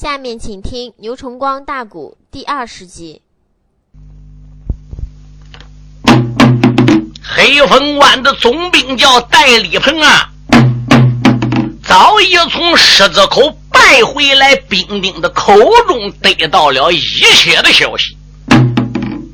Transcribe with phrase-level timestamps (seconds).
[0.00, 3.20] 下面请听牛崇光大鼓第二十集。
[7.20, 10.30] 黑风湾的总兵叫戴礼鹏啊，
[11.82, 15.52] 早已从狮子口败回来，兵丁的口
[15.88, 18.16] 中得到了一切的消息。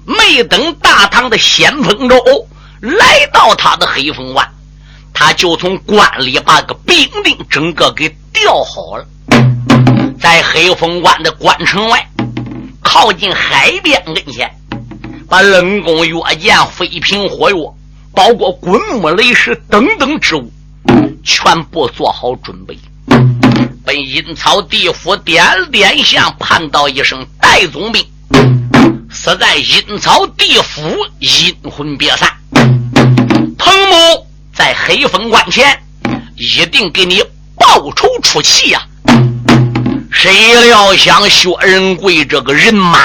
[0.07, 2.17] 没等大唐的先锋州
[2.81, 4.49] 来到他的黑风湾，
[5.13, 9.07] 他就从关里把个兵丁整个给调好了，
[10.25, 12.09] 在黑风关的关城外，
[12.83, 14.51] 靠近海边跟前，
[15.29, 17.57] 把冷宫月剑、飞瓶火药。
[18.15, 20.51] 包括滚木雷石等等之物，
[21.23, 22.79] 全部做好准备。
[23.85, 28.03] 本阴曹地府点点相，盼道一声：“戴总兵，
[29.13, 30.81] 死在阴曹地府，
[31.19, 32.33] 阴魂别散。”
[33.59, 35.83] 彭母在黑风关前，
[36.37, 37.23] 一定给你
[37.57, 38.81] 报仇出气呀！
[40.15, 40.33] 谁
[40.63, 42.99] 料想薛仁贵这个人马，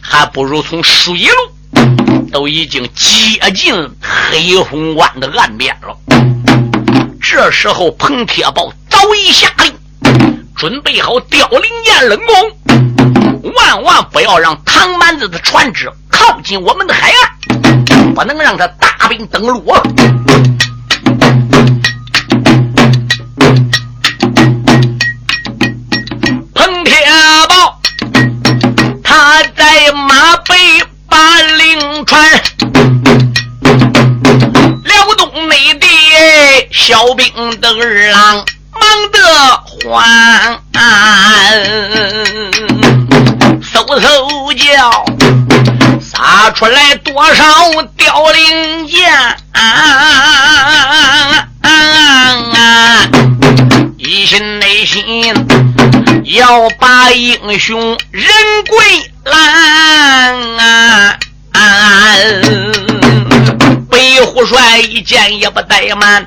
[0.00, 1.82] 还不如从水路。
[2.32, 5.94] 都已经接近黑风关的岸边了。
[7.20, 19.62] 这时候，彭铁豹早已下令，准备好凋零剑冷宫，万万不要让唐蛮子的船只靠近我们的海岸，不能让他大兵登陆！
[37.14, 38.82] 兵的二郎忙
[39.12, 39.18] 得
[39.64, 40.02] 慌，
[43.62, 45.04] 嗖嗖叫，
[46.00, 47.44] 撒出来多少
[47.96, 49.36] 凋零箭，
[53.98, 55.34] 一心内心
[56.24, 58.30] 要把英雄人
[58.68, 58.78] 归。
[59.24, 61.16] 蓝啊！
[63.88, 66.26] 北虎帅一见也不怠慢，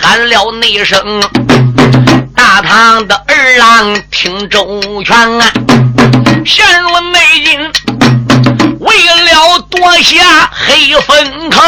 [0.00, 1.22] 喊了那声
[2.34, 5.52] ：“大唐的儿郎听周全啊！
[6.44, 7.72] 陷入内境，
[8.80, 11.60] 为了夺下黑风口，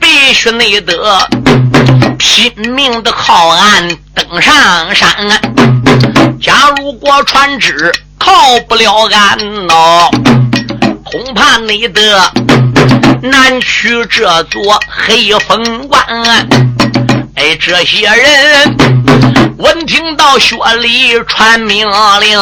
[0.00, 1.28] 必须内得
[2.18, 5.40] 拼命的靠岸登上山啊！
[6.40, 10.10] 假如果船只……”靠不了岸喽，
[11.04, 12.32] 恐怕你得
[13.20, 16.46] 难取这座黑风关啊。
[17.36, 18.76] 哎，这些人
[19.58, 21.84] 闻听到薛礼传命
[22.20, 22.38] 令，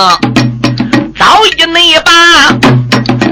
[1.18, 2.12] 早已内把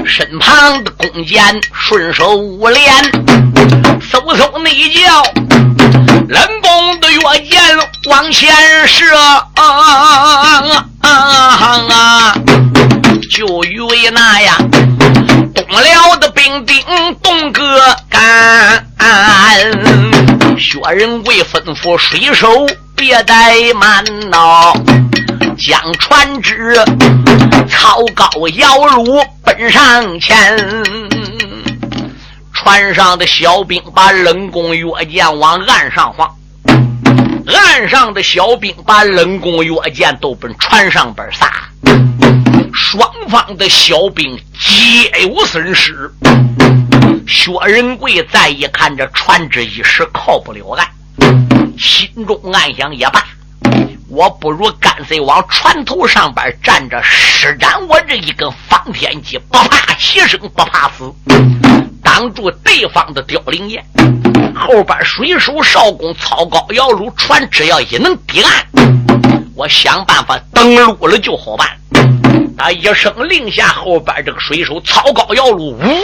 [0.05, 2.91] 身旁的弓箭顺手捂连，
[4.01, 5.23] 嗖嗖内叫，
[6.27, 7.61] 冷弓的月箭
[8.09, 8.49] 往前
[8.87, 9.15] 射。
[9.53, 11.09] 啊啊
[11.89, 12.33] 啊！
[13.29, 14.57] 就与为那呀，
[15.53, 16.83] 东辽的兵丁
[17.21, 18.87] 动个干。
[20.61, 22.47] 薛仁贵吩咐水手
[22.95, 24.71] 别怠慢呐，
[25.57, 26.75] 将船只
[27.67, 30.55] 超高摇橹奔上前。
[32.53, 36.29] 船上的小兵把冷宫月剑往岸上放。
[37.47, 41.51] 岸上的小兵把冷宫月剑都奔船上边撒，
[42.71, 46.11] 双方的小兵皆有损失。
[47.31, 50.85] 薛仁贵再一看，这船只一时靠不了岸，
[51.79, 53.23] 心中暗想：也罢，
[54.09, 61.09] 我不如干脆往船头上边站着，施展我这一根方天戟，不怕牺牲，不怕死。
[62.03, 63.81] 挡住对方的凋零箭，
[64.53, 68.65] 后边水手少工操高摇橹，船只要一能抵岸，
[69.55, 71.65] 我想办法登陆了就好办。
[72.57, 76.03] 他一声令下，后边这个水手操高摇橹，呜，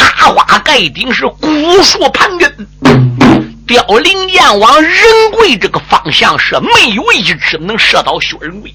[0.00, 2.66] 插花盖顶是古树盘根。
[3.66, 4.92] 凋零箭往仁
[5.32, 8.74] 贵这个方向射，没有一支能射到薛仁贵，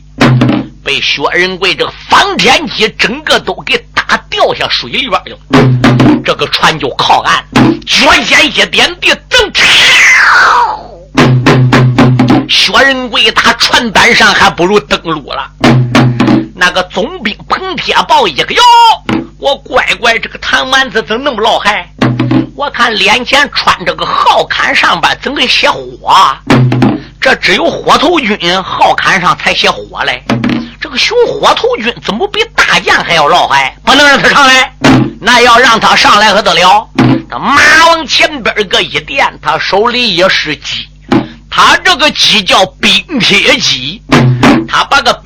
[0.83, 5.39] 被薛仁贵这个方天戟整个都给打掉下水里边去了。
[6.23, 7.43] 这个船就靠岸，
[7.85, 9.51] 脚尖一点地，蹬，
[12.47, 15.51] 薛仁贵打船板上还不如登陆了。
[16.57, 18.61] 那个总兵彭铁豹一个哟，
[19.39, 21.85] 我乖乖，这个唐蛮子怎么那么老害？
[22.55, 26.15] 我看脸前穿着个号坎上边怎么给写火？
[27.19, 30.23] 这只有火头军号坎上才写火嘞。
[30.79, 33.75] 这个熊火头军怎么比大将还要老害？
[33.83, 34.73] 不能让他上来，
[35.19, 36.87] 那要让他上来可得了？
[37.29, 40.87] 他马往前边个一点，他手里也是戟，
[41.49, 44.01] 他这个戟叫冰铁戟，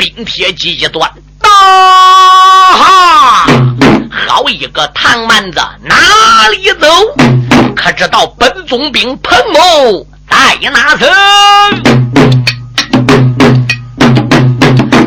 [0.09, 1.09] 他把个冰铁戟一端。
[1.39, 1.50] 大
[2.73, 3.45] 哈！
[4.11, 5.95] 好一个唐蛮子，哪
[6.50, 6.88] 里走？
[7.75, 11.09] 可知道本总兵彭某在哪层？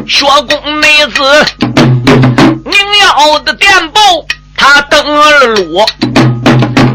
[0.06, 1.46] 薛公妹子，
[2.64, 4.00] 您要的电报，
[4.56, 5.84] 他登了路。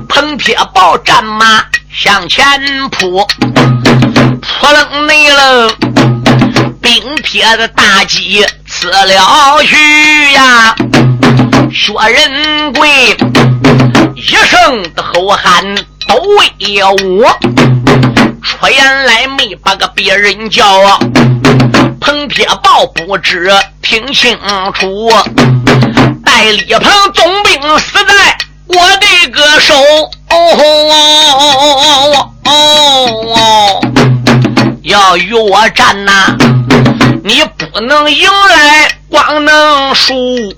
[0.07, 2.45] 彭铁豹战马向前
[2.89, 3.25] 扑，
[4.42, 5.69] 扑棱内了
[6.88, 8.45] 冰铁的大戟。
[8.66, 9.75] 死了去
[10.31, 10.74] 呀！
[11.69, 12.88] 薛仁贵
[14.16, 15.75] 一声的吼喊
[16.07, 16.50] 都为
[17.04, 17.38] 我，
[18.42, 20.98] 出言来没把个别人叫。
[22.00, 23.51] 彭铁豹不知
[23.81, 24.40] 听清
[24.74, 25.12] 楚，
[26.24, 28.38] 戴笠鹏总兵死在
[28.68, 29.75] 我的个手。
[32.45, 33.81] 哦，
[34.83, 36.38] 要与我战呐！
[37.28, 40.56] 你不能赢来，光能输。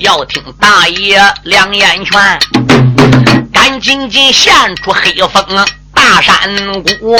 [0.00, 2.38] 要听大爷两眼拳，
[3.50, 5.42] 赶紧紧现出黑风
[5.94, 6.36] 大山
[6.82, 7.16] 谷，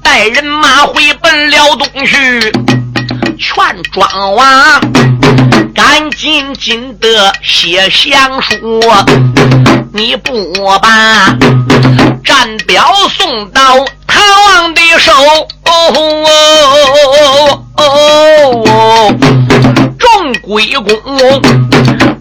[0.00, 2.52] 带人马回奔辽东去。
[3.36, 4.80] 劝庄王
[5.74, 8.80] 赶紧紧的写降书，
[9.92, 11.36] 你不把
[12.24, 13.84] 战表送到。
[14.06, 15.12] 唐王的手，
[19.98, 20.86] 众鬼公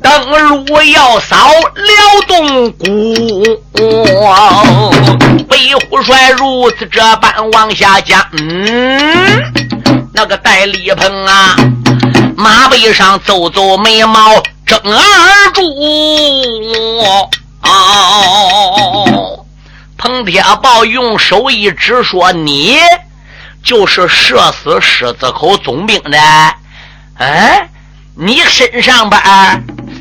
[0.02, 0.12] 登
[0.50, 1.94] 陆要扫辽
[2.28, 2.84] 东谷，
[5.48, 8.28] 北虎帅如此这般往下讲。
[8.42, 9.44] 嗯，
[10.14, 11.56] 那个戴笠鹏啊，
[12.36, 15.62] 马背上皱皱眉毛，睁耳住。
[17.62, 19.43] 哦。
[20.04, 22.76] 彭铁豹用手一指，说：“你
[23.64, 26.20] 就是射死狮子口总兵的。
[27.16, 27.70] 哎，
[28.14, 29.22] 你身上边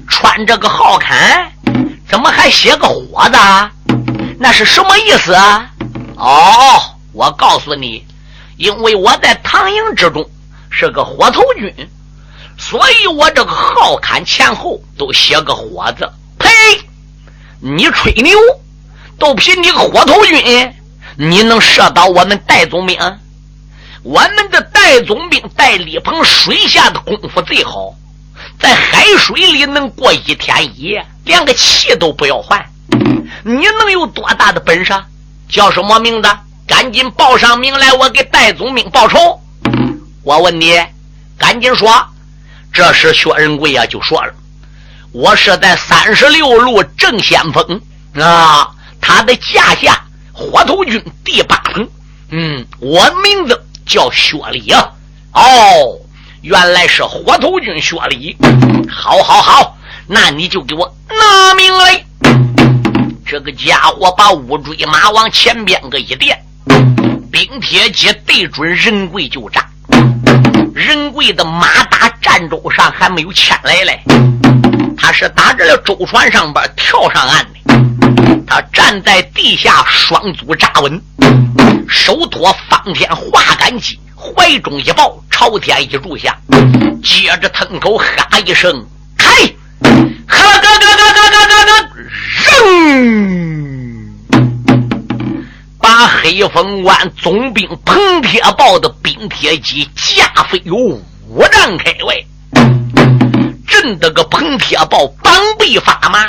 [0.09, 1.53] 穿着个号坎，
[2.09, 3.39] 怎么还写个火字？
[4.41, 5.71] 那是什么意思啊？”
[6.19, 6.83] 哦，
[7.13, 8.05] 我告诉你，
[8.57, 10.29] 因为我在唐营之中
[10.69, 11.73] 是个火头军，
[12.59, 16.11] 所以我这个号坎前后都写个火字。
[16.41, 16.49] 呸！
[17.61, 18.37] 你吹牛！
[19.19, 20.75] 都凭你个火头军，
[21.17, 22.99] 你能射倒我们戴总兵？
[24.03, 27.95] 我们的戴总兵戴笠鹏水下的功夫最好，
[28.59, 32.65] 在海水里能过一天一夜，连个气都不要换。
[33.45, 34.93] 你能有多大的本事？
[35.49, 36.29] 叫什么名字？
[36.67, 39.41] 赶紧报上名来，我给戴总兵报仇。
[40.23, 40.81] 我问你，
[41.39, 42.05] 赶紧说。
[42.73, 44.33] 这时薛仁贵呀就说了
[45.13, 47.81] ：“我是在三十六路正先锋
[48.15, 48.69] 啊。”
[49.03, 50.01] 他的驾下
[50.33, 51.87] 火头军第八层，
[52.31, 54.89] 嗯，我名字叫薛礼啊。
[55.35, 55.99] 哦，
[56.41, 58.37] 原来是火头军薛礼。
[58.89, 62.05] 好，好，好，那你就给我拿命来。
[63.27, 66.39] 这个家伙把乌骓马往前边个一垫，
[67.31, 69.69] 冰铁戟对准仁贵就扎。
[70.75, 74.01] 仁贵的马打战舟上还没有牵来嘞，
[74.97, 77.62] 他是打着了舟船上边跳上岸的。
[78.55, 81.01] 他站在地下，双足扎稳，
[81.89, 86.37] 手托方天画杆戟，怀中一抱，朝天一柱下，
[87.03, 89.27] 接着腾口哈一声：“开！”
[90.29, 91.89] 哈嘎嘎嘎嘎嘎嘎嘎，
[92.45, 94.37] 扔！
[95.81, 102.23] 把黑风关总兵彭铁豹的冰铁戟架飞有五丈开外，
[103.67, 106.29] 震得个彭铁豹膀背发麻。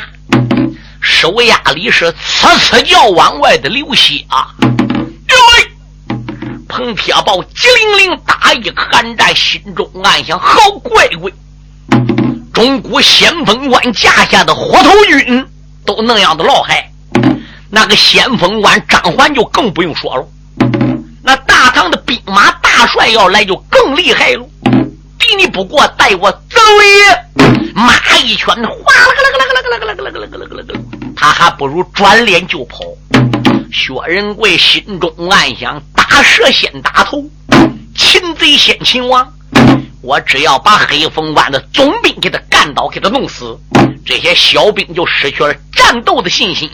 [1.04, 4.48] 手压里是呲呲叫往外的流血啊！
[4.62, 11.30] 因为彭铁豹机灵灵打一寒战，心中暗想：好乖乖！
[12.54, 15.46] 中国先锋官架下的火头军
[15.86, 16.90] 都那样的老害，
[17.70, 20.26] 那个先锋官张环就更不用说了。
[21.22, 24.48] 那大唐的兵马大帅要来就更厉害了。
[25.38, 27.74] 你不过，带我走也！
[27.74, 30.80] 马一拳，哗啦啦啦啦啦啦啦啦啦啦啦啦啦啦啦！
[31.16, 32.80] 他还不如转脸就跑。
[33.72, 37.24] 薛仁贵心中暗想：打蛇先打头，
[37.96, 39.28] 擒贼先擒王。
[40.02, 43.58] 我只要把黑风关的总兵给他干倒，给他弄死，
[44.06, 46.70] 这些小兵就失去了战斗的信心。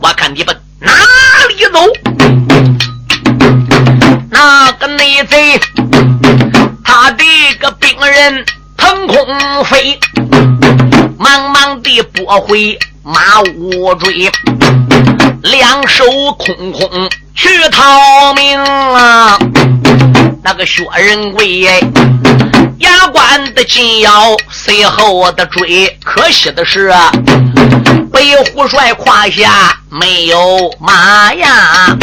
[0.00, 0.92] 我看你们哪
[1.48, 1.80] 里走？
[4.30, 5.60] 那个内贼，
[6.88, 7.24] 他的
[7.60, 10.00] 个兵人腾空飞，
[11.18, 14.30] 忙忙地拨回马乌追，
[15.42, 16.02] 两手
[16.38, 16.88] 空空
[17.34, 19.38] 去逃命啊！
[20.42, 21.60] 那个薛仁贵
[22.78, 25.86] 牙关的紧咬，随后的追。
[26.02, 27.12] 可惜的是啊，
[28.10, 31.94] 北虎帅胯下没有马呀，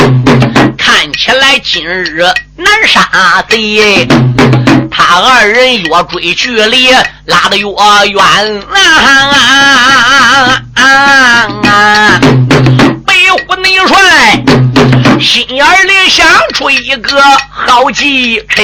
[1.06, 2.24] 看起来今日
[2.56, 4.08] 难杀贼。
[4.90, 6.90] 他二人越追距离
[7.26, 8.24] 拉得越远
[8.72, 8.76] 啊！
[8.76, 10.84] 啊啊啊
[11.64, 12.20] 啊
[13.06, 13.96] 北虎内帅。
[15.22, 17.22] 心眼里想出一个
[17.52, 18.64] 好计策，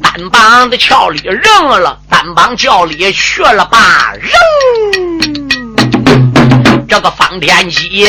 [0.00, 5.07] 单帮的鞘里扔了，单帮轿里去了吧，扔！
[6.88, 8.06] 这个方天戟，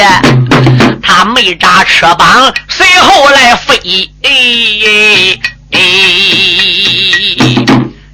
[1.03, 3.75] 他没扎车膀，随后来飞。
[4.23, 4.31] 哎
[4.83, 5.39] 哎
[5.71, 5.79] 哎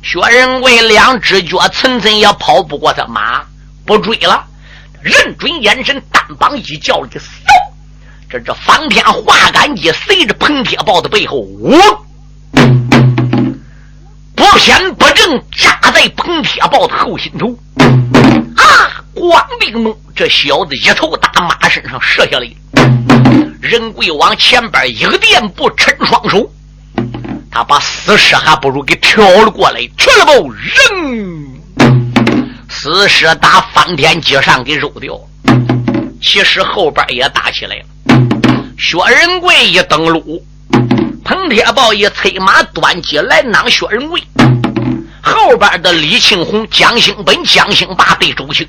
[0.02, 3.44] 薛仁贵两只脚层层也跑不过他马，
[3.86, 4.44] 不追了，
[5.04, 7.20] 认准眼神，单帮一叫里嗖。
[8.28, 11.78] 这这方天画杆机随着彭铁豹的背后，呜，
[14.36, 17.56] 不偏不正扎在彭铁豹的后心头。
[18.66, 19.04] 啊！
[19.14, 22.48] 光腚猛，这小子一头打马身上射下来。
[23.62, 26.52] 任贵往前边一个垫步，抻双手，
[27.50, 30.52] 他把死尸还不如给挑了过来，去了不？
[30.52, 31.56] 扔！
[32.70, 35.20] 死尸打方天戟上给揉掉，
[36.22, 37.86] 其实后边也打起来了。
[38.78, 40.46] 薛仁贵一登陆，
[41.24, 44.22] 彭铁豹一催马端起来囊薛仁贵，
[45.26, 48.68] 后边的李庆红、蒋兴本、蒋兴霸对周青，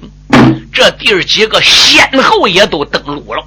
[0.73, 3.45] 这弟儿几个先后也都登陆了。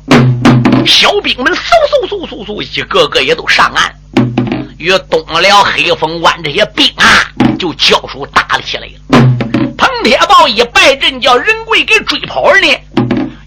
[0.86, 1.58] 小兵们嗖
[1.90, 3.92] 嗖嗖嗖嗖，一个个也都上岸，
[4.78, 7.26] 与东辽黑风关这些兵啊，
[7.58, 8.94] 就交手打了起来了。
[9.76, 12.68] 彭铁豹一败阵，叫仁贵给追跑了呢。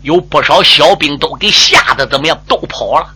[0.02, 2.36] 有不少小兵都给吓得怎么样？
[2.48, 3.06] 都跑了。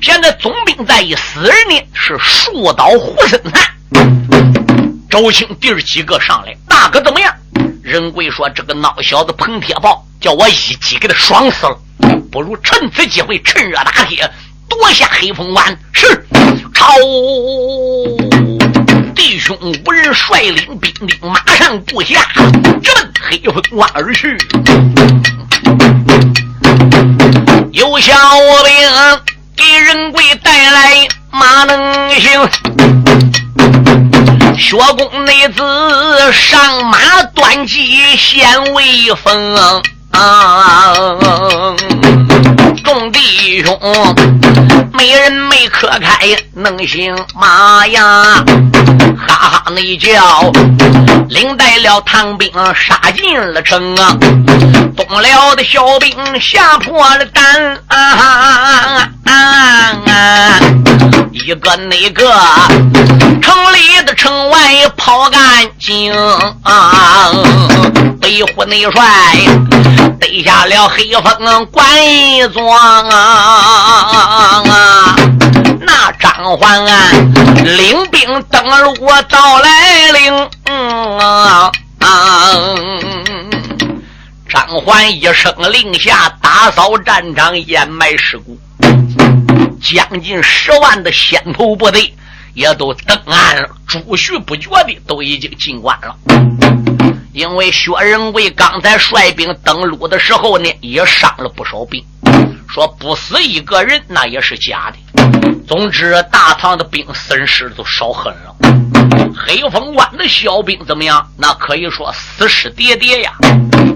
[0.00, 3.60] 现在总兵在一死人呢，是树倒猢狲散。
[5.10, 7.34] 周青弟儿几个上来，大哥怎么样？
[7.82, 11.76] 仁贵说：“这个孬小子彭铁豹，叫我一击给他爽死了。
[12.30, 14.30] 不如趁此机会，趁热打铁，
[14.68, 16.24] 夺下黑风关。”是，
[16.72, 16.86] 朝
[19.16, 22.24] 弟兄五人率领兵丁，马上布下，
[22.80, 24.38] 直奔黑风关而去。
[27.72, 28.14] 有小
[28.64, 29.20] 兵
[29.56, 32.48] 给仁贵带来马能行，
[34.60, 35.62] 薛公内子
[36.32, 36.98] 上马
[37.34, 39.82] 端骑显威风。
[42.92, 43.78] 众弟兄，
[44.92, 48.02] 没人没可开能行马呀！
[49.16, 50.50] 哈哈，那叫
[51.28, 54.18] 领带了唐兵杀进了城啊！
[54.96, 59.08] 东辽的小兵吓破了胆啊！
[61.30, 62.34] 一个那个
[63.40, 64.58] 城里的城外
[64.96, 65.40] 跑干
[65.78, 66.12] 净
[66.64, 67.30] 啊！
[68.20, 69.00] 北虎内帅
[70.30, 74.62] 立下了黑风关一桩啊！
[75.80, 76.86] 那张焕
[77.64, 78.94] 领兵登陆
[79.28, 80.48] 到来领，
[84.48, 88.56] 张焕一声令下，打扫战场，掩埋尸骨。
[89.82, 92.14] 将近十万的先头部队
[92.54, 96.14] 也都登岸了，诸序不绝的都已经进关了。
[97.32, 102.04] 因为薛仁贵刚才率兵登陆的时候呢，也伤了不少兵，
[102.68, 105.62] 说不死一个人那也是假的。
[105.68, 108.56] 总之，大唐的兵损失都少很了。
[109.36, 111.24] 黑风关的小兵怎么样？
[111.36, 113.32] 那可以说死尸叠叠呀。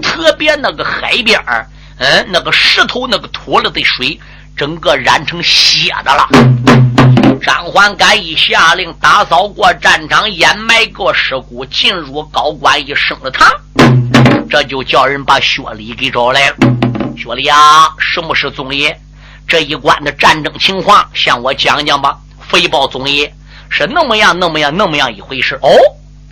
[0.01, 4.19] 特别那个海边儿嗯，那个石头那个吐了的水。
[4.57, 6.29] 整个染成血的了。
[7.39, 13.47] 张焕敢一下令打扫过战场，掩埋过尸骨，进入高官一升了堂，
[14.49, 16.55] 这就叫人把薛礼给找来了。
[17.17, 18.99] 薛礼啊，什么是总爷？
[19.47, 22.17] 这一关的战争情况，向我讲讲吧。
[22.49, 23.33] 回报总爷，
[23.69, 25.55] 是那么样，那么样，那么样一回事。
[25.61, 25.69] 哦，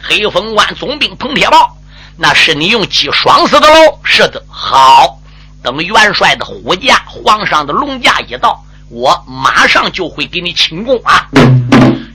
[0.02, 1.78] 黑风关总兵彭铁豹，
[2.18, 4.00] 那是你用计爽死的喽？
[4.04, 5.20] 是的，好。
[5.64, 8.62] 等元帅的虎驾、皇上的龙驾一到，
[8.94, 11.28] 我马上就会给你请功啊！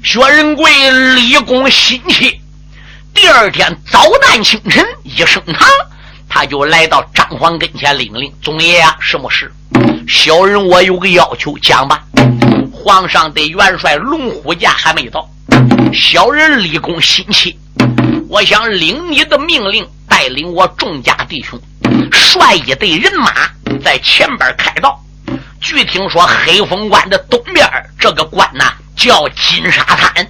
[0.04, 2.38] 薛仁贵立功心切。
[3.12, 5.68] 第二天早旦清晨一升堂，
[6.28, 9.52] 他就来到张皇跟前领令：“总爷呀，什么事？
[10.06, 12.00] 小人我有个要求，讲吧。”
[12.73, 15.28] 皇上的元帅龙虎驾还没到，
[15.92, 17.52] 小人立功心切，
[18.28, 21.61] 我想领你的命令，带领我众家弟兄。
[22.12, 23.32] 率一队人马
[23.82, 25.02] 在前边开道。
[25.61, 30.27] 据听说黑风关的东边这个关呐叫金沙滩，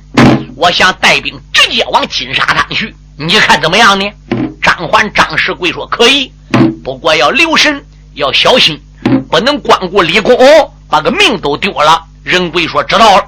[0.56, 4.11] 我想带兵直接往金沙滩去，你看怎么样呢？
[4.62, 6.32] 张环、张世贵说可以，
[6.82, 8.80] 不过要留神，要小心，
[9.30, 10.37] 不能光顾立功，
[10.88, 12.02] 把个命都丢了。
[12.25, 13.25] 仁贵说知道了。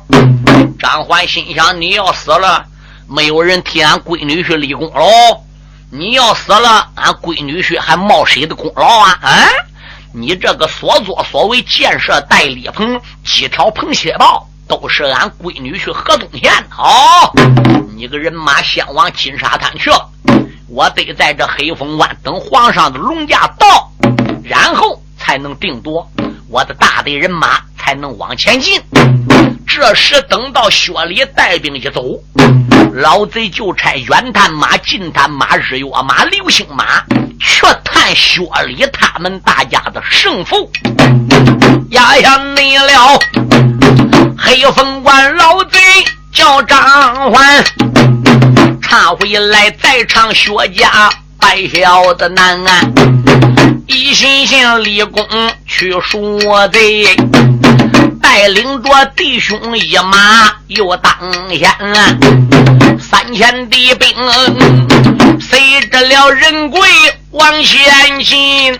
[0.78, 2.64] 张环心想：你要死了，
[3.09, 5.45] 没有人替俺闺女去立功喽。
[5.90, 9.19] 你要死了，俺闺女婿还冒谁的功劳啊？
[9.23, 9.30] 啊！
[10.12, 17.33] 你这个所作所为，建设戴笠棚、几条棚斜道，都是俺闺女去河东县哦，
[17.97, 20.11] 你个人马先往金沙滩去了，
[20.69, 23.90] 我得在这黑风湾等皇上的龙驾到，
[24.43, 26.09] 然后才能定夺
[26.49, 28.81] 我的大队人马，才能往前进。
[29.72, 32.02] 这时等到薛礼带兵一走。
[32.92, 37.04] 老贼就差远探马、近探马、日月马、流星马，
[37.38, 40.68] 去探薛礼他们大家的胜负。
[41.90, 43.16] 呀呀，没了！
[44.36, 45.78] 黑风关老贼
[46.32, 47.64] 叫张欢，
[48.82, 51.08] 唱回来再唱薛家
[51.38, 52.92] 败晓的难安！
[53.86, 55.24] 一心想立功
[55.64, 56.40] 去赎
[56.72, 57.16] 贼。
[58.30, 61.12] 带领着弟兄一马又当
[61.49, 62.16] 先，啊。
[63.00, 64.08] 三千的兵
[65.40, 66.80] 随着了人贵
[67.32, 68.78] 往前进。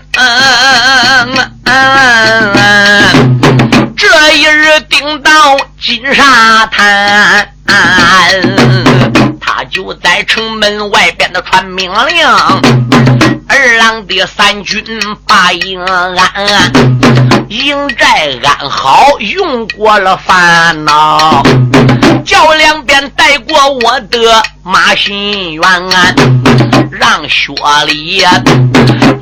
[3.97, 7.45] 这一日顶到金沙滩，
[9.53, 12.25] 他就在城门外边的传命令。
[13.49, 14.81] 二郎的三军
[15.27, 16.71] 把营安，
[17.49, 21.43] 营寨安好，用过了烦恼，
[22.23, 25.61] 叫两边带过我的马新元，
[26.89, 27.53] 让薛
[27.87, 28.23] 礼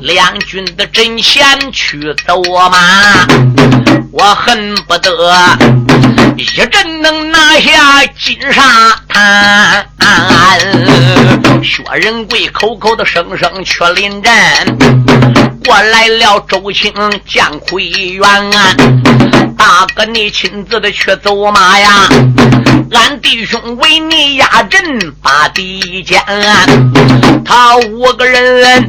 [0.00, 3.26] 两军的阵前去走马，
[4.12, 5.34] 我恨不得
[6.40, 8.62] 一阵能拿下金沙
[9.08, 9.86] 滩。
[11.62, 14.32] 薛仁贵口口的声声去临阵，
[15.66, 16.90] 过来了周青
[17.26, 18.50] 见魁元，
[19.58, 22.08] 大哥你亲自的去走马呀，
[22.92, 24.82] 俺弟兄为你压阵
[25.22, 26.18] 把敌歼，
[27.44, 28.88] 他五个人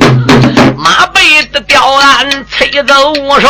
[0.77, 3.49] 马背的吊鞍催走手，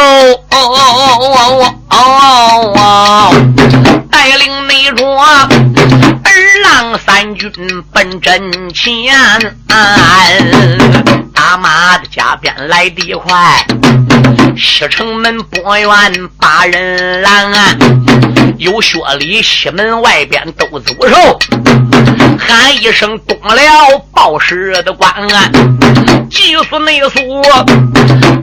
[4.22, 5.04] 带领内着。
[5.18, 5.50] 二
[6.64, 7.52] 郎三军
[7.92, 9.12] 奔阵前，
[11.34, 13.66] 打马的加鞭来得快，
[14.56, 17.52] 西城门不远把人拦，
[18.62, 21.39] 有薛礼西门外边都走手，
[22.38, 25.12] 喊一声东了报时的官，
[26.30, 27.19] 急速内速，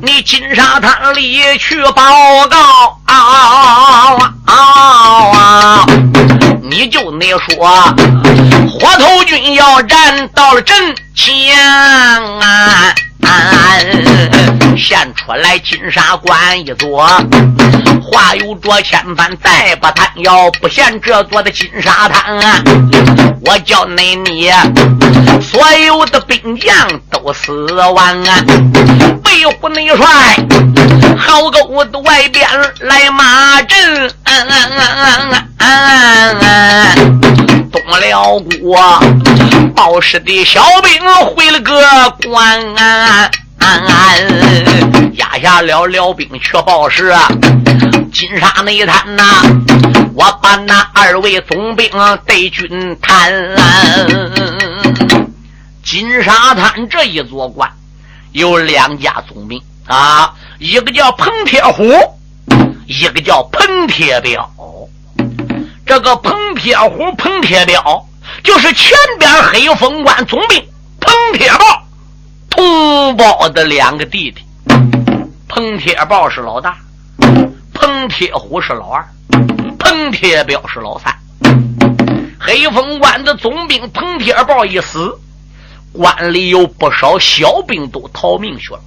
[0.03, 2.03] 你金沙滩里去报
[2.49, 3.15] 告啊
[4.45, 5.87] 啊啊！
[6.69, 7.69] 你就那说，
[8.69, 10.77] 火头军要战到了阵
[11.15, 11.57] 前，
[14.77, 17.07] 现出来金沙关一座，
[18.11, 22.63] 话有着千番，再不谈，要不嫌这座的金沙滩，啊
[23.45, 24.51] 我叫你你
[25.41, 26.75] 所有的兵将
[27.11, 28.45] 都死完啊，
[29.23, 30.07] 背虎内帅
[31.17, 32.49] 好狗的外边
[32.81, 34.11] 来马阵。
[37.71, 38.79] 东了国，
[39.75, 40.93] 报时的小兵
[41.27, 42.75] 回了个关，
[45.15, 47.15] 压下了辽兵去报时。
[48.13, 49.25] 金沙内滩呐，
[50.15, 51.91] 我把那二位总兵
[52.27, 53.33] 对军谈。
[55.83, 57.71] 金沙滩这一座关
[58.33, 61.93] 有两家总兵啊，一个叫彭铁虎，
[62.87, 64.51] 一个叫彭铁彪。
[65.87, 68.07] 这个彭铁虎、彭铁彪，
[68.45, 70.63] 就是前边黑风关总兵
[71.01, 71.83] 彭铁豹
[72.51, 74.43] 同胞的两个弟弟。
[75.49, 76.77] 彭铁豹是老大，
[77.81, 79.09] 彭铁虎是老二，
[79.79, 81.17] 彭铁彪是老三。
[82.37, 85.17] 黑风关的总兵彭铁豹一死，
[85.93, 88.81] 关里有不少小兵都逃命去了。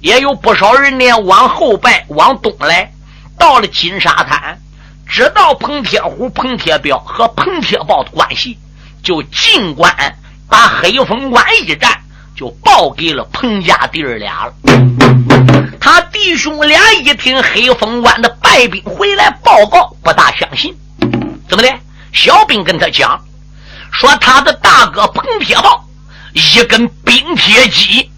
[0.00, 2.90] 也有不少人呢往后拜，往东来，
[3.38, 4.58] 到了金沙滩，
[5.06, 8.56] 知道彭铁虎、彭铁彪和彭铁豹的关系，
[9.02, 9.94] 就尽管
[10.48, 12.00] 把黑风关一战
[12.34, 14.54] 就报给了彭家弟儿俩了。
[15.82, 20.72] 他弟兄俩一听黑风关的败兵回来报告，不大相信。
[21.48, 21.68] 怎么的？
[22.12, 23.20] 小兵跟他讲，
[23.90, 25.84] 说他的大哥彭铁豹
[26.34, 28.08] 一根冰铁戟，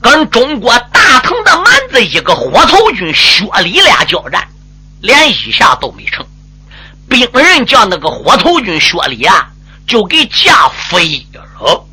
[0.00, 4.42] 跟中国大唐的蛮子一个火头军薛礼俩交战，
[5.02, 6.24] 连一下都没成。
[7.06, 9.46] 兵人叫那个火头军薛礼啊，
[9.86, 11.86] 就给架飞了。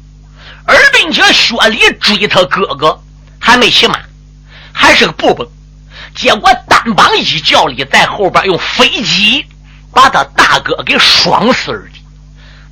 [0.64, 2.98] 而并且薛礼追他哥哥
[3.42, 4.00] 还没骑马。
[4.82, 5.48] 还是个步兵，
[6.16, 9.46] 结果单帮一叫里在后边用飞机
[9.94, 12.00] 把他大哥给双死的。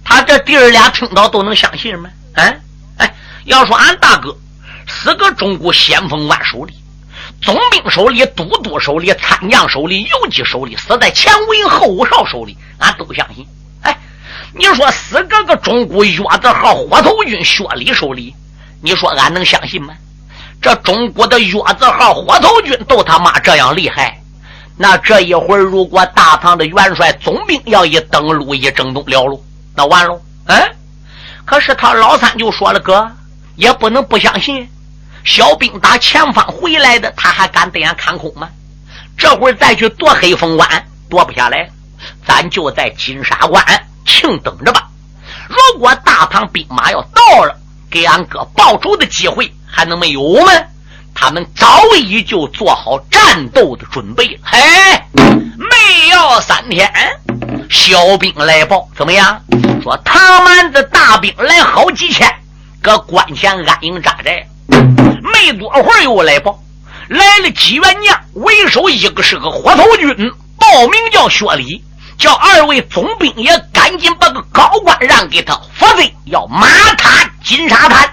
[0.04, 2.10] 他这弟儿俩听到都能相信吗？
[2.34, 2.60] 哎
[2.98, 4.36] 哎，要说俺大哥
[4.88, 6.74] 是个中国先锋官手里，
[7.44, 13.46] 总兵手里、都督手里、参将手里、游击手里，死在前五营后五哨手里，俺都相信。
[13.84, 13.96] 哎，
[14.56, 18.34] 你说死个个中国月字号火头军薛礼手里，
[18.82, 19.94] 你说俺能相信吗？
[20.62, 24.22] 这中国的月字号火头军都他妈这样厉害，
[24.76, 29.42] 那这一会儿如果大唐的元帅总兵要一登陆一征东了喽，
[29.74, 30.22] 那完喽。
[30.48, 30.76] 嗯，
[31.46, 33.10] 可是他老三就说了：“哥，
[33.56, 34.68] 也不能不相信，
[35.24, 38.50] 小兵打前方回来的，他还敢对俺看空吗？
[39.18, 41.70] 这会儿再去夺黑风关，夺不下来，
[42.26, 43.64] 咱就在金沙关
[44.06, 44.90] 静等着吧。
[45.48, 47.58] 如果大唐兵马要到了，
[47.90, 50.52] 给俺哥报仇的机会。”还能没有吗？
[51.14, 54.40] 他们早已就做好战斗的准备了。
[54.44, 54.58] 嘿，
[55.14, 56.90] 没要三天，
[57.70, 59.42] 小兵来报，怎么样？
[59.84, 62.34] 说唐蛮子大兵来好几千，
[62.82, 64.48] 搁关前安营扎寨。
[65.22, 66.58] 没多会儿又来报，
[67.10, 70.16] 来了几员将，为首一个是个火头军，
[70.58, 71.84] 报名叫薛礼，
[72.18, 78.10] 叫二位总兵也赶紧把个高官让给他，否则要马踏金沙滩。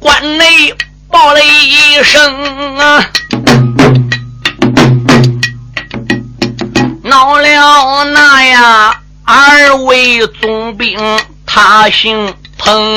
[0.00, 0.74] 关内
[1.10, 3.04] 报了一声啊，
[7.02, 10.98] 闹了那呀二位总兵，
[11.46, 12.94] 他姓彭，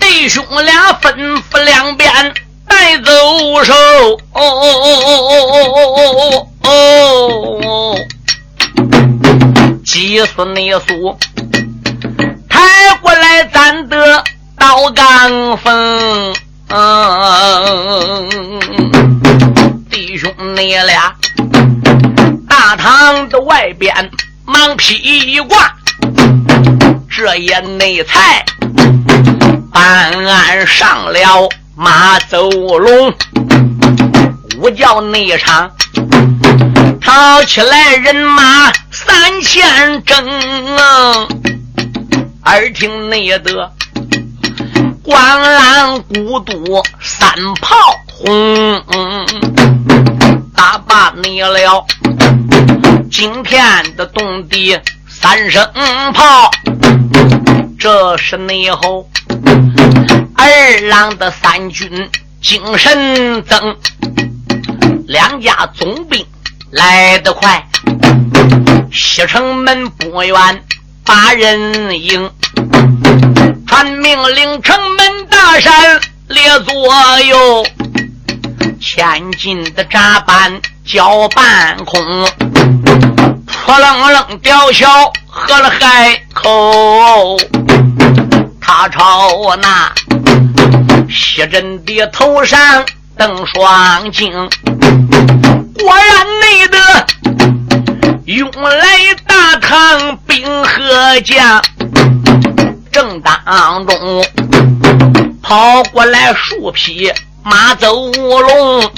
[0.00, 2.34] 弟兄俩吩咐两边
[2.66, 3.12] 带走
[3.64, 3.72] 手。
[4.32, 5.18] 哦哦哦哦
[5.52, 5.90] 哦哦
[6.62, 6.70] 哦哦。
[7.64, 7.68] 哦
[9.84, 11.31] 急死你苏，抬
[13.02, 14.22] 过来咱的
[14.56, 16.34] 刀刚锋。
[19.90, 21.12] 弟兄你俩，
[22.48, 24.10] 大堂的外边
[24.46, 25.74] 忙披一挂，
[27.10, 28.44] 这也内才
[29.72, 33.12] 办案上了马走龙，
[34.58, 35.70] 午觉内场。
[37.00, 40.16] 吵起来人马三千整，
[42.44, 43.72] 耳听内得
[45.02, 47.76] 关安古都三炮
[48.08, 48.84] 轰，
[50.54, 51.86] 打罢你了
[53.10, 54.78] 惊天的动地
[55.08, 55.64] 三声
[56.12, 56.50] 炮，
[57.78, 59.08] 这是内后
[60.34, 63.76] 二郎的三军精神增，
[65.06, 66.26] 两家总兵。
[66.70, 67.68] 来得快，
[68.90, 70.64] 西城门不远，
[71.04, 72.30] 把人迎。
[73.66, 77.66] 传命令，城门大山列左右，
[78.80, 82.00] 千斤的闸板搅半空。
[83.46, 84.86] 扑棱棱吊销
[85.26, 87.38] 喝了海口，
[88.60, 89.92] 他朝那
[91.08, 92.84] 西镇的头上
[93.16, 94.30] 瞪双睛。
[95.78, 97.06] 果然内得
[98.26, 99.14] 用来
[99.52, 101.60] 大唐兵和将，
[102.90, 104.24] 正当中
[105.42, 107.12] 跑过来数匹
[107.42, 108.90] 马走乌龙，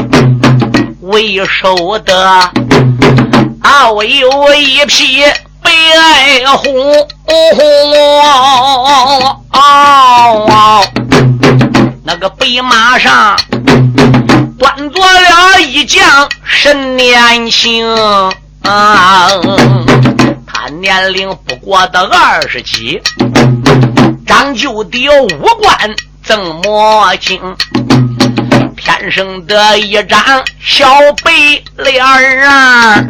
[1.00, 2.24] 为首的
[3.62, 5.24] 啊，有一匹
[5.60, 6.72] 白爱红，
[12.04, 13.36] 那个白马上。
[14.56, 17.84] 端坐了一将，甚年轻
[18.62, 19.28] 啊！
[20.94, 23.02] 年龄不过得二十几，
[24.24, 25.28] 长就的五
[25.60, 27.40] 官曾魔镜，
[28.76, 30.22] 天生的一张
[30.60, 30.86] 小
[31.24, 31.32] 白
[31.82, 32.06] 脸
[32.44, 33.04] 啊！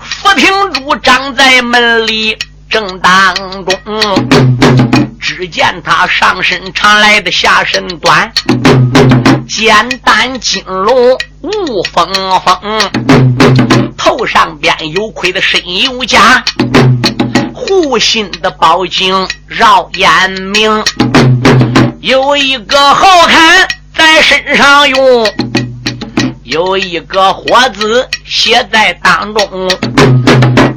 [0.00, 2.34] 福亭主长在门里
[2.70, 3.76] 正当中，
[5.28, 8.32] 只见他上身长来的下身短，
[9.48, 12.08] 简单金龙无风
[12.44, 12.80] 风，
[13.98, 16.44] 头上边有盔的身有甲。
[17.52, 20.84] 护心的宝镜绕眼明，
[21.98, 25.28] 有一个好汉在身上用，
[26.44, 29.68] 有一个火字写在当中，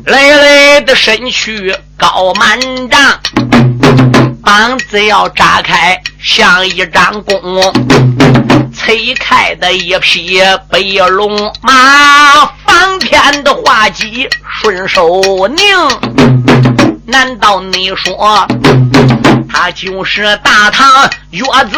[0.07, 2.59] 累累的身躯高满
[2.89, 3.19] 丈，
[4.49, 7.39] 膀子要炸开像一张弓，
[8.75, 11.71] 吹开的一匹白龙马，
[12.65, 14.27] 方天的画戟
[14.59, 15.63] 顺手拧。
[17.05, 18.47] 难道你说
[19.47, 21.77] 他就是大唐岳子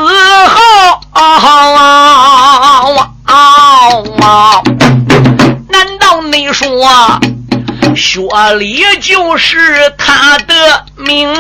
[3.26, 4.64] 豪？
[5.68, 7.20] 难道你说
[7.96, 8.22] 薛
[8.58, 11.32] 礼就是他的名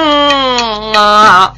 [0.93, 1.53] 啊？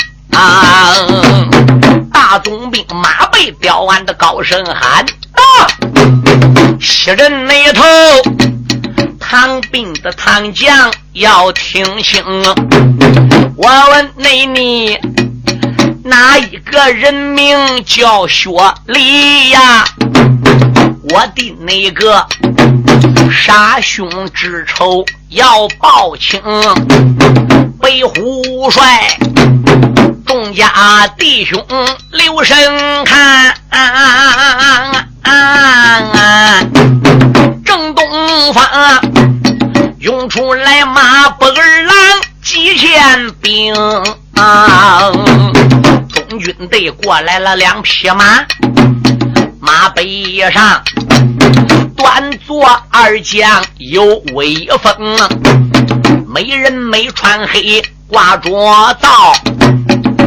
[2.11, 5.67] 大总兵马背刁鞍的高声喊：“啊！
[6.79, 7.83] 西人那头。”
[9.19, 12.23] 唐兵的唐将要听清，
[13.57, 14.99] 我问你，你
[16.03, 18.49] 哪一个人名叫薛
[18.85, 19.85] 礼呀？
[21.09, 22.27] 我的那个
[23.33, 26.39] 杀兄之仇要报清，
[27.81, 29.17] 北虎帅
[30.25, 31.59] 众家弟兄
[32.11, 32.55] 留神
[33.03, 33.55] 看。
[37.65, 38.63] 正东方
[39.99, 41.95] 涌出来马步儿郎
[42.43, 43.73] 几千兵，
[46.07, 48.45] 中军队过来了两匹马，
[49.59, 50.83] 马背上
[51.95, 55.15] 端坐二将有威风，
[56.27, 58.51] 没人没穿黑挂着
[58.99, 59.33] 皂，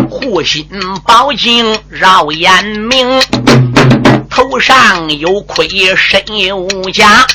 [0.09, 0.67] 护心
[1.05, 3.21] 宝镜绕眼明。
[4.29, 7.27] 头上有盔，身有甲，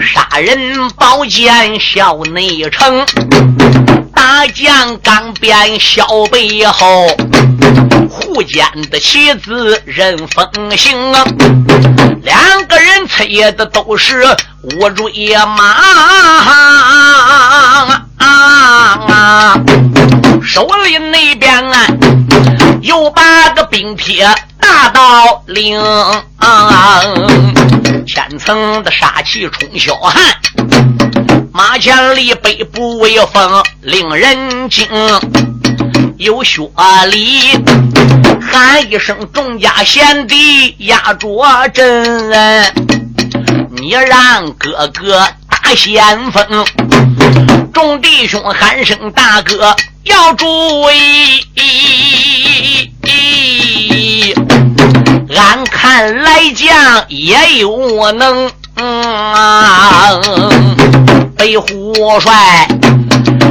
[0.00, 3.04] 杀人宝剑笑内城，
[4.14, 7.08] 大将钢鞭小背后，
[8.08, 11.24] 护剑的旗子任风行啊，
[12.22, 14.24] 两个人催的都是
[14.62, 15.76] 乌骓马，
[20.42, 21.86] 手里那边啊，
[22.82, 24.28] 有把个冰铁。
[24.58, 25.80] 大道岭，
[28.04, 30.16] 千层的杀气冲霄汉，
[31.52, 34.88] 马前立背不威风，令人惊。
[36.18, 36.62] 有薛
[37.10, 37.52] 礼
[38.40, 42.72] 喊一声：“众家贤弟压着阵，
[43.70, 46.64] 你让哥哥打先锋。”
[47.72, 50.46] 众弟兄喊声：“大哥要注
[50.90, 51.44] 意！”
[55.36, 58.50] 俺看来将也有能，
[61.36, 62.66] 北虎帅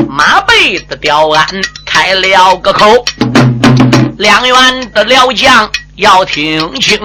[0.10, 1.46] 马背的刁鞍
[1.96, 3.06] 开了个口，
[4.18, 7.00] 两员的辽将要听清。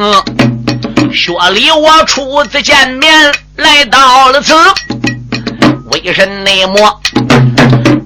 [1.12, 4.52] 薛礼我初次见面来到了此，
[5.92, 7.00] 为甚内么？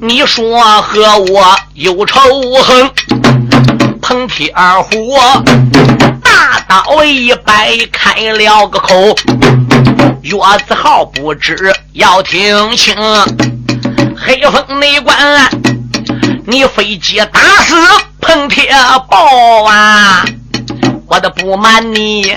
[0.03, 2.21] 你说和我有仇
[2.63, 2.91] 恨？
[4.03, 4.55] 彭铁
[4.91, 5.17] 虎。
[6.23, 9.17] 大刀一摆，开了个口。
[10.21, 11.57] 岳子豪不知
[11.95, 12.95] 要听清，
[14.15, 15.17] 黑风内关，
[16.47, 17.75] 你飞机打死
[18.21, 18.71] 彭铁
[19.09, 20.23] 豹啊！
[21.07, 22.35] 我都不瞒你，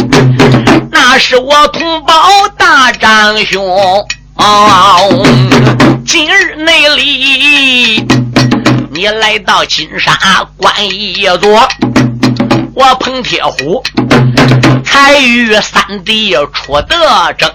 [0.91, 2.13] 那是我同胞
[2.57, 4.07] 大长兄。
[6.05, 8.07] 今日内里，
[8.91, 11.67] 你来到金沙观一座。
[12.77, 13.83] 我彭铁虎
[14.85, 17.49] 才与三弟出得征，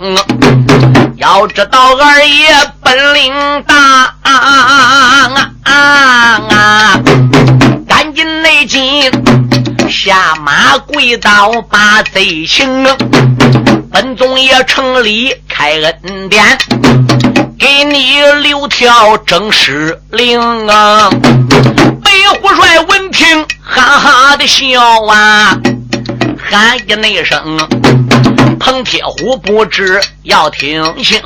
[1.15, 2.49] 要知道二爷
[2.83, 3.33] 本领
[3.63, 3.77] 大
[4.23, 5.31] 啊啊
[5.63, 7.01] 啊啊，
[7.89, 9.09] 赶紧内进
[9.89, 12.85] 下马跪倒把贼请，
[13.93, 16.45] 本总爷城里开恩典，
[17.57, 21.09] 给你留条正式令啊！
[22.35, 23.47] 虎帅闻听。
[23.65, 25.57] 哈哈的笑啊！
[26.51, 27.57] 喊一那声，
[28.59, 31.19] 彭铁虎不知要听清，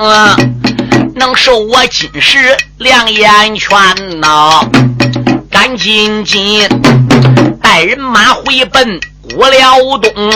[1.17, 3.77] 能受我今时两眼圈
[4.21, 4.61] 呐！
[5.51, 6.69] 赶紧紧
[7.61, 9.01] 带人马回奔
[9.35, 10.31] 五辽东，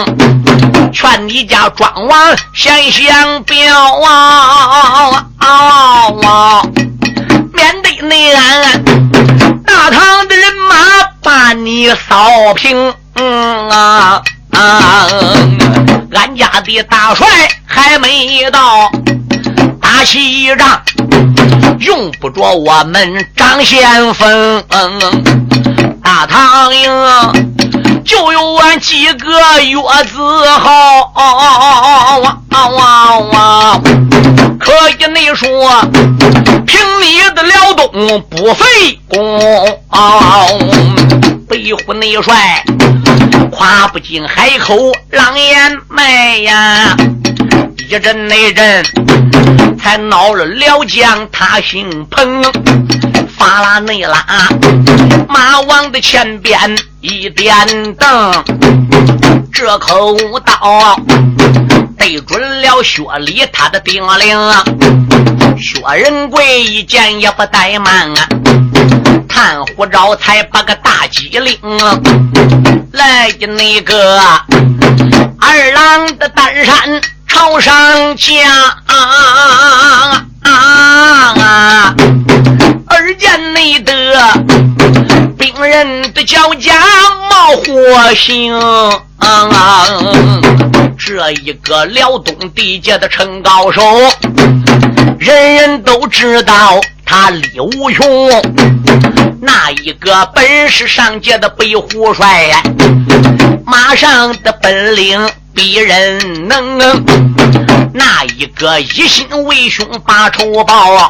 [0.92, 5.28] 劝你家庄王先降表啊！
[7.52, 9.09] 免得内俺
[9.82, 10.76] 大唐的人马
[11.22, 14.20] 把你扫平嗯啊！
[16.12, 17.26] 俺家的大帅
[17.64, 18.92] 还没到，
[19.80, 20.82] 打起仗
[21.78, 24.62] 用不着我们张先锋。
[26.04, 26.90] 大唐营
[28.04, 31.10] 就有俺几个月字号，
[34.60, 35.80] 可以你说
[36.66, 39.40] 凭你的辽东不费功，
[41.48, 42.62] 北虎内帅
[43.50, 44.76] 夸不进海口
[45.10, 46.94] 狼烟麦呀，
[47.88, 48.84] 一阵那阵
[49.78, 52.42] 才恼了辽将他姓彭。
[53.38, 54.22] 法拉内拉，
[55.26, 58.44] 马王的前边一点灯，
[59.50, 61.00] 这口刀
[62.60, 64.38] 了薛礼他的兵令。
[65.58, 68.26] 薛仁贵一见也不怠慢啊，
[69.28, 71.58] 探虎招财把个大机灵，
[72.92, 74.18] 来的那个
[75.38, 78.32] 二郎的单山朝上架。
[78.86, 81.94] 啊啊
[82.86, 83.92] 而见那得
[85.40, 86.74] 兵人的脚甲
[87.30, 88.52] 冒火星，
[90.98, 93.82] 这一个辽东地界的陈高手，
[95.18, 98.06] 人人都知道他力无穷。
[99.40, 102.62] 那一个本是上界的北虎帅，
[103.64, 106.78] 马上的本领比人能。
[107.94, 111.08] 那一个一心为兄把仇报啊。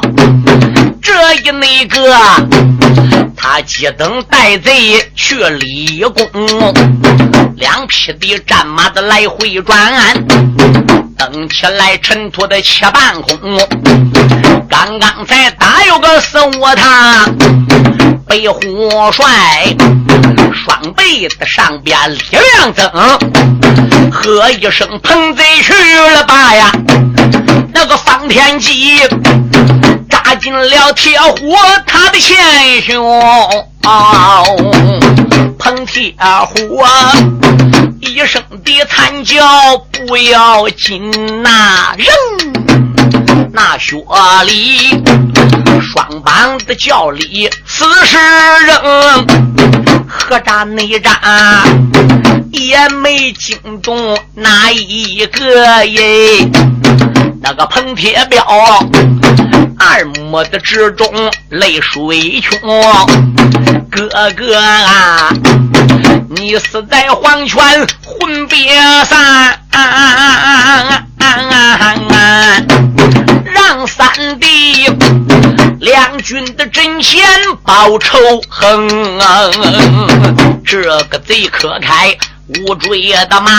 [1.01, 2.15] 这一那个，
[3.35, 6.73] 他急等带贼去立功，
[7.55, 9.91] 两匹的战马的来回转，
[11.17, 13.37] 蹬起来尘土的切半空。
[14.69, 17.35] 刚刚才打有个四五趟，
[18.27, 19.75] 被虎帅
[20.53, 22.89] 双背的上边力量增，
[24.11, 25.73] 喝一声彭贼去
[26.13, 26.71] 了吧呀！
[27.73, 28.99] 那个方天戟。
[30.41, 32.99] 进了铁虎他的前胸，
[35.59, 36.15] 碰铁
[36.47, 36.83] 虎
[37.99, 41.11] 一声的惨叫不要紧
[41.43, 42.07] 呐，人
[43.53, 44.03] 那雪
[44.47, 44.99] 里
[45.79, 48.17] 双膀的叫里四十
[48.65, 49.27] 人，
[50.07, 51.63] 何扎内扎
[52.51, 56.49] 也没惊动哪一个耶？
[57.43, 58.43] 那个彭铁彪。
[59.77, 61.07] 二目的之中
[61.49, 62.59] 泪水穷，
[63.89, 65.29] 哥哥啊，
[66.29, 67.59] 你死在黄泉
[68.03, 68.73] 魂别
[69.05, 71.03] 散啊，
[73.53, 74.87] 让三弟
[75.79, 77.23] 两军的阵前
[77.63, 79.19] 报仇恨。
[79.19, 79.49] 啊，
[80.65, 82.15] 这个贼可开
[82.47, 83.51] 无追的马，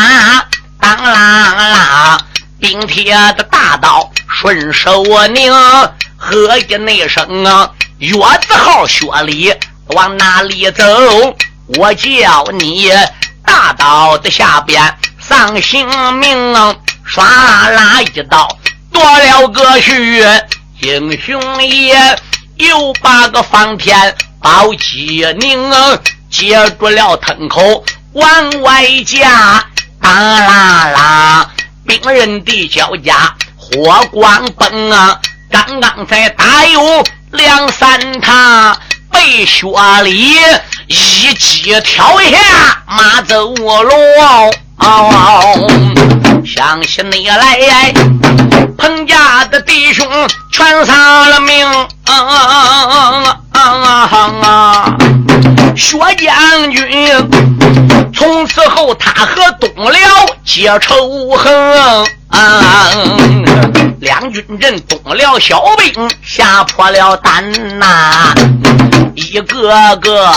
[0.81, 2.19] 当啷啷，
[2.59, 5.53] 冰铁的大刀顺手拧。
[6.17, 8.13] 喝一那声啊，月
[8.47, 9.53] 字号薛礼
[9.89, 10.85] 往哪里走？
[11.79, 12.91] 我叫你
[13.45, 14.81] 大刀的下边
[15.19, 15.87] 丧性
[16.19, 16.55] 命，
[17.05, 18.57] 唰啦啦一刀
[18.93, 20.25] 夺了个去。
[20.81, 21.95] 英雄爷
[22.57, 25.71] 又把个方天宝鸡拧
[26.31, 29.65] 接住了藤口往外夹，
[30.01, 31.51] 当啦啦，
[31.87, 33.35] 兵人的脚下
[33.73, 35.19] 火光奔啊！
[35.51, 38.77] 刚刚才打有两三趟，
[39.11, 39.67] 被薛
[40.03, 40.37] 礼
[40.87, 44.53] 一击挑下马走龙。
[46.45, 47.93] 想起你来，
[48.77, 50.07] 彭家的弟兄
[50.51, 51.67] 全丧了命
[52.05, 53.37] 啊。
[55.77, 57.09] 薛将军
[58.15, 60.01] 从此后，他和东辽
[60.45, 61.53] 结仇恨。
[64.01, 67.45] 两军阵，东辽小兵吓破了胆
[67.79, 68.35] 呐，
[69.15, 70.29] 一个个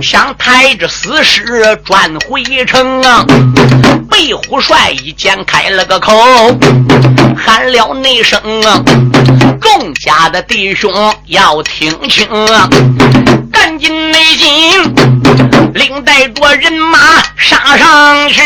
[0.00, 3.24] 想抬着死尸转回城啊！
[4.08, 6.12] 北虎帅一见开了个口，
[7.36, 8.82] 喊了那声啊！
[9.60, 10.92] 众家的弟兄
[11.26, 12.68] 要听清啊！
[13.80, 14.52] 赶紧内进，
[15.72, 16.98] 领带着人马
[17.34, 18.42] 杀上去。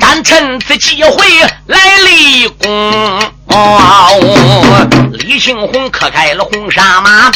[0.00, 1.24] 咱趁此机会
[1.66, 3.20] 来立功。
[5.12, 7.30] 李庆红磕开了红纱马，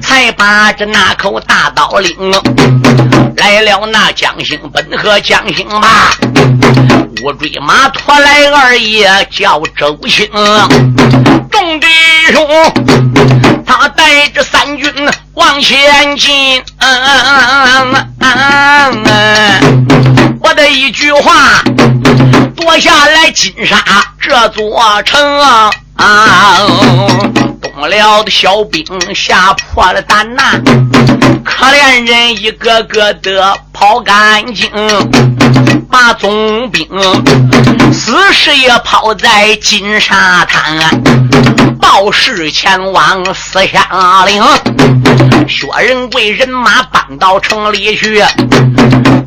[0.00, 2.14] 才把这那口大刀领，
[3.36, 6.10] 来了那江兴本和江兴吧，
[7.22, 10.28] 乌骓马驮来二爷叫周兴，
[11.50, 11.86] 众弟
[12.32, 12.46] 兄
[13.66, 14.92] 他带着三军
[15.34, 16.62] 往前进，
[20.40, 21.62] 我的一句话
[22.56, 23.76] 夺下来金沙
[24.20, 25.70] 这座城啊。
[27.80, 30.42] 东辽的小兵吓破了胆呐，
[31.42, 34.68] 可怜人一个个的跑干净，
[35.90, 36.86] 把总兵
[37.90, 40.78] 死尸也抛在金沙滩，
[41.80, 44.44] 报事前往四下岭，
[45.48, 48.22] 薛仁贵人马搬到城里去，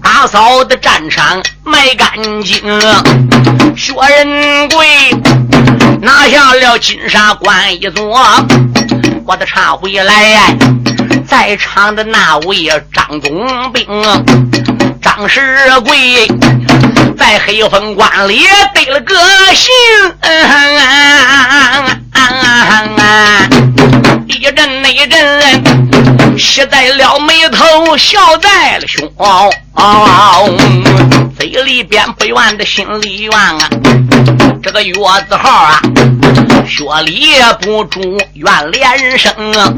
[0.03, 2.11] 打扫的战场埋干
[2.43, 2.61] 净，
[3.75, 5.42] 薛仁贵。
[6.29, 8.19] 下了金沙关一座，
[9.25, 10.55] 我的查回来，
[11.27, 13.85] 在场的那位张总兵
[15.01, 16.27] 张世贵，
[17.17, 19.15] 在黑风关里得了个
[19.53, 19.71] 信，
[24.27, 29.07] 一阵那一阵，喜在了眉头，笑在了胸，
[31.37, 33.69] 嘴里边不怨的心里怨啊。
[34.61, 34.93] 这个月
[35.27, 35.81] 字号啊，
[36.67, 38.01] 学里也不住
[38.33, 39.73] 怨连声啊，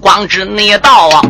[0.00, 1.20] 光知你道啊，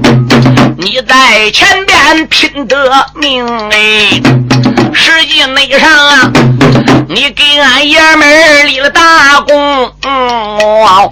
[0.76, 2.76] 你在前边拼得
[3.14, 4.20] 命哎，
[4.92, 6.32] 实际内上啊，
[7.08, 11.10] 你给俺爷们立了大功，嗯，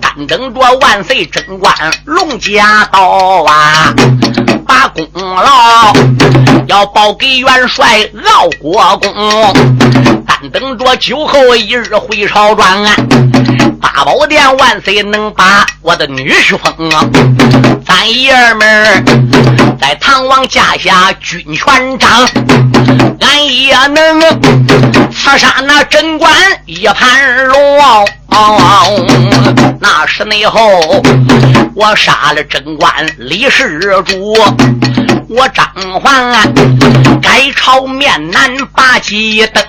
[0.00, 1.74] 单等着万岁贞观
[2.04, 3.94] 龙家刀啊。
[4.66, 5.92] 把功劳
[6.68, 9.10] 要报给元帅敖国公，
[10.48, 12.96] 等着酒后一日回朝转啊！
[13.80, 17.04] 大宝殿万岁能把我的女婿封啊！
[17.84, 19.04] 咱爷们
[19.78, 22.26] 在唐王驾下军权掌，
[23.20, 24.20] 俺也能
[25.12, 26.32] 刺杀那贞观
[26.64, 27.78] 一盘龙。
[29.78, 31.02] 那是内后，
[31.74, 34.34] 我杀了贞观李世主，
[35.32, 35.64] 我张
[36.00, 36.32] 焕
[37.22, 39.64] 改朝面南把鸡登，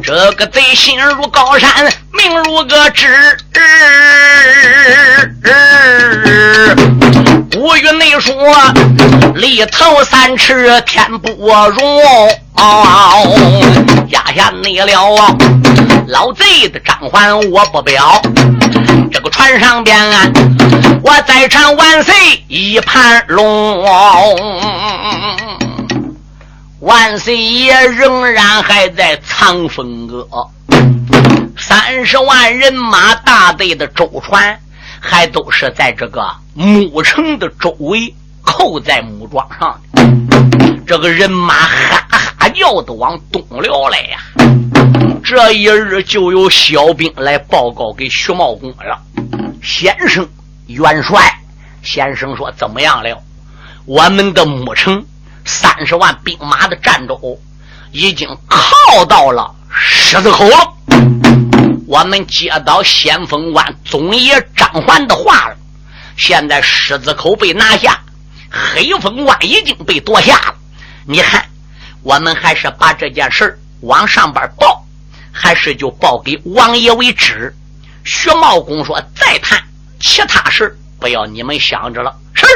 [0.00, 1.68] 这个贼心如高山，
[2.12, 3.36] 命如个纸。
[7.56, 8.32] 五语内说，
[9.34, 11.30] 里头三尺天不
[11.70, 12.00] 容，
[14.10, 15.36] 压下你了。
[16.06, 18.22] 老贼的张环我不表，
[19.10, 20.30] 这个船上边啊，
[21.06, 22.14] 我再唱万岁
[22.48, 23.84] 一盘龙，
[26.80, 30.26] 万岁爷仍然还在藏风阁，
[31.58, 34.58] 三十万人马大队的舟船
[34.98, 39.78] 还都是在这个牧城的周围扣在木桩上，
[40.86, 44.18] 这个人马哈哈叫的往东辽来呀。
[45.22, 48.98] 这一日就有小兵来报告给徐茂公了，
[49.62, 50.26] 先生
[50.66, 51.40] 元帅，
[51.82, 53.22] 先生说怎么样了？
[53.84, 55.04] 我们的牧城
[55.44, 57.38] 三十万兵马的战舟
[57.92, 60.56] 已经靠到了狮子口了。
[61.86, 65.56] 我们接到先锋官总爷张环的话了，
[66.16, 68.00] 现在狮子口被拿下，
[68.50, 70.54] 黑风关已经被夺下了。
[71.06, 71.44] 你看，
[72.02, 74.80] 我们还是把这件事往上边报。
[75.36, 77.52] 还是就报给王爷为止。
[78.04, 79.60] 薛茂公说：“再谈
[80.00, 82.46] 其他事，不要你们想着了。”是。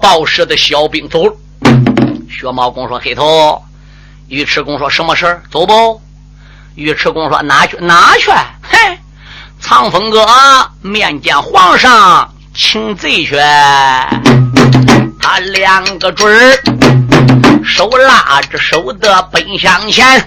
[0.00, 1.34] 报事的小兵走了。
[2.28, 3.62] 薛茂公说：“黑头。”
[4.28, 6.00] 尉迟恭说：“什么事走不？”
[6.74, 7.76] 尉迟恭说：“哪去？
[7.80, 8.30] 哪去？
[8.62, 8.98] 嘿，
[9.60, 10.26] 藏风哥
[10.80, 13.36] 面见皇上，请罪去。”
[15.20, 20.26] 他两个准儿，手拉着手的奔向前。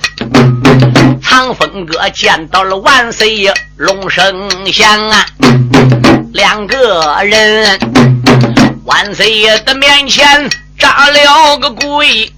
[1.21, 5.25] 长风哥见到了万岁爷龙生祥啊，
[6.35, 7.79] 两个人
[8.83, 12.29] 万岁爷的面前扎了个跪，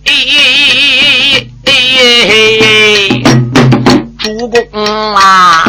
[4.20, 5.64] 主公啊，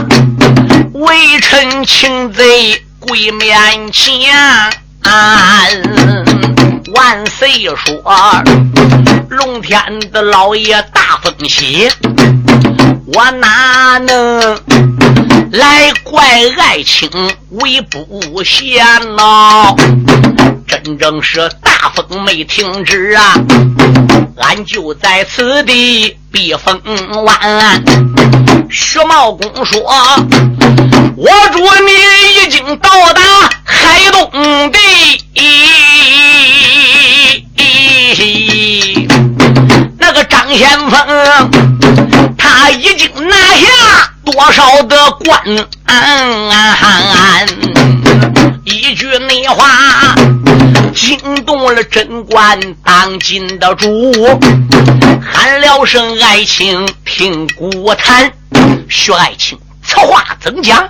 [0.92, 4.30] 微臣请罪跪面前。
[6.94, 8.44] 万岁说，
[9.30, 9.80] 龙天
[10.12, 11.88] 的老爷大风喜。
[13.14, 14.60] 我哪能
[15.52, 16.22] 来怪
[16.58, 17.08] 爱卿
[17.50, 18.84] 为不贤
[19.16, 19.74] 呐？
[20.66, 23.34] 真正是大风没停止啊！
[24.36, 26.80] 俺就在此地避风
[27.24, 27.82] 湾。
[28.70, 29.80] 徐茂公说
[31.16, 33.22] ：“我祝你已经到达
[33.64, 34.30] 海东
[34.70, 34.78] 地，
[39.98, 41.50] 那个张先锋
[42.36, 43.66] 他已经拿下
[44.24, 45.42] 多少的官？
[48.64, 50.14] 一句内话
[50.94, 54.14] 惊动了贞观当今的主，
[55.20, 58.32] 喊了声爱卿听古谈，
[58.88, 59.58] 薛爱卿。
[59.82, 60.88] 此话怎讲？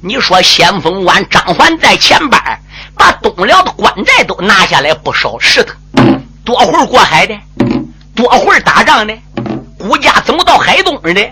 [0.00, 2.40] 你说先锋官张环在前边
[2.96, 5.74] 把东辽的关寨都拿下来不少，是的。
[6.44, 7.34] 多会儿过海的，
[8.14, 9.12] 多会儿打仗的，
[9.78, 11.30] 孤家怎么到海东的？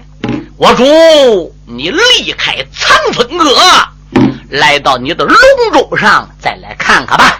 [0.58, 3.54] 我主，你离开长风阁，
[4.48, 5.36] 来到你的龙
[5.70, 7.38] 舟上，再来看看吧。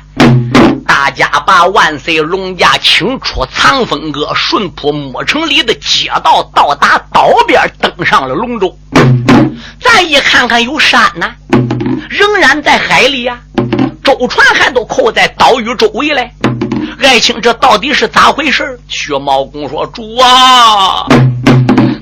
[0.87, 8.79] 大家把万岁龙驾请出藏风阁，顺坡木城里的街道，到达岛边，登上了龙舟。
[9.81, 11.27] 再一看看，有山呢，
[12.11, 13.41] 仍然在海里呀。
[14.05, 16.31] 舟船还都扣在岛屿周围嘞。
[17.01, 18.79] 爱卿，这到底是咋回事？
[18.89, 21.07] 薛茂公说：“主啊，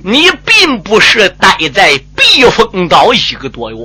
[0.06, 3.76] 你并不是待在避风岛一个多月，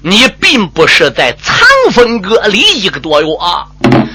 [0.00, 3.66] 你并不是在藏风阁里一个多月啊，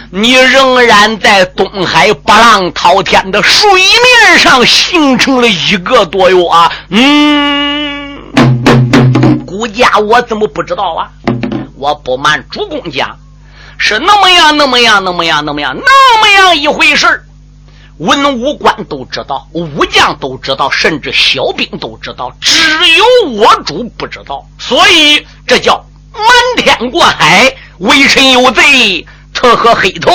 [0.09, 8.19] 你仍然在东海波浪滔天的水面上形成了一个多月啊。”嗯。
[9.45, 11.05] 孤家我怎么不知道啊？
[11.77, 13.15] 我不瞒主公讲，
[13.77, 17.21] 是那么样，那么样，那么样，那么样，那么样一回事
[17.97, 22.51] 文武官都知道，武将都知道，甚至小兵都知道，只
[22.97, 24.45] 有我主不知道。
[24.59, 26.21] 所以这叫瞒
[26.57, 30.11] 天过海，微臣有罪，特和黑头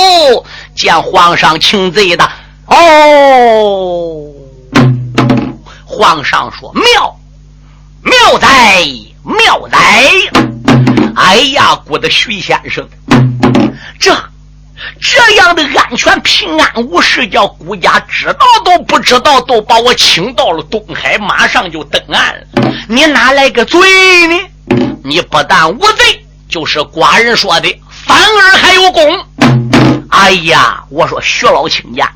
[0.74, 2.30] 见皇上请罪的。
[2.66, 4.26] 哦，
[5.86, 7.16] 皇上说妙，
[8.02, 8.84] 妙哉！
[9.22, 9.78] 妙哉！
[11.14, 12.88] 哎呀，我的徐先生，
[13.98, 14.14] 这
[15.00, 22.72] 这样的安全平安无事，叫孤家知道都不知道，都把我请到了东海，马上就登岸了。
[22.88, 23.80] 你哪来个罪
[24.26, 24.36] 呢？
[25.04, 29.26] 你不但无罪，就是寡人说的，反而还有功。
[30.10, 32.10] 哎呀，我说徐老亲家，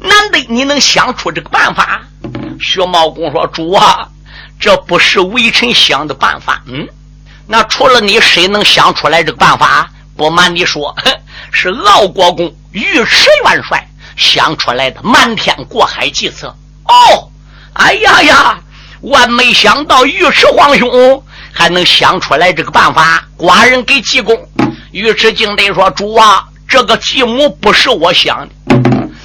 [0.00, 2.00] 难得你能想出这个办法。
[2.60, 4.08] 徐茂公说：“主啊。”
[4.60, 6.84] 这不是微臣想的办法，嗯，
[7.46, 9.88] 那除了你，谁能想出来这个办法？
[10.16, 10.92] 不瞒你说，
[11.50, 13.86] 是敖国公尉迟元帅
[14.16, 16.54] 想出来的瞒天过海计策。
[16.84, 17.30] 哦，
[17.74, 18.58] 哎呀呀，
[19.02, 21.22] 万没想到尉迟皇兄
[21.52, 24.36] 还能想出来这个办法，寡人给记功。
[24.92, 28.74] 尉迟敬德说：“主啊，这个计谋不是我想的，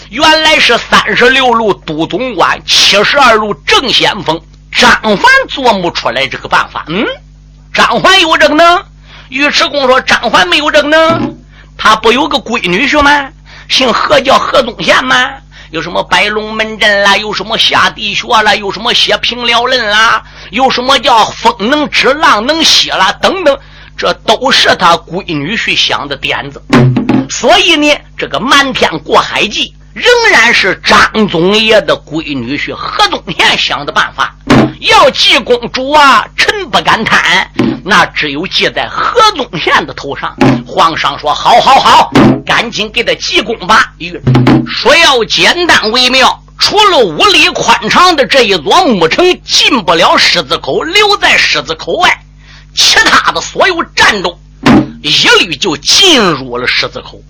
[0.09, 4.39] 原来是三十六路都总管，七十二路正先锋。”
[4.71, 7.05] 张环琢磨出来这个办法，嗯，
[7.71, 8.83] 张环有这个能。
[9.29, 11.37] 尉迟恭说：“张环没有这个能，
[11.77, 13.29] 他不有个闺女婿吗？
[13.69, 15.31] 姓何，叫何宗宪吗？
[15.71, 17.17] 有什么摆龙门阵啦？
[17.17, 18.53] 有什么下地穴啦？
[18.55, 20.21] 有什么写平辽论啦？
[20.51, 23.11] 有什么叫风能止浪能歇啦？
[23.13, 23.57] 等等，
[23.97, 26.61] 这都是他闺女婿想的点子。
[27.29, 34.35] 所以呢，这个瞒天过海计。”仍然是张宗爷的闺女婿何宗宪想的办法。
[34.79, 37.49] 要记公主啊，臣不敢贪，
[37.85, 40.35] 那只有记在何宗宪的头上。
[40.65, 42.11] 皇上说：“好，好，好，
[42.45, 43.93] 赶紧给他记功吧。”
[44.67, 52.09] 说要简单为妙，除了五里宽敞的这一座木城进不了狮子口，留在狮子口外，
[52.75, 54.37] 其他的所有战斗
[55.01, 57.21] 一律就进入了狮子口。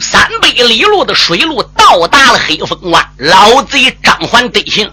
[0.00, 4.90] 三百里路的水路到达了黑风湾，老贼张环得行，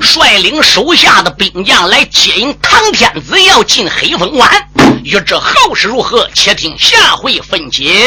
[0.00, 4.50] 率领手下的兵将来接应唐天子，要进黑风湾。
[5.04, 8.02] 欲知后事如何，且听下回分解。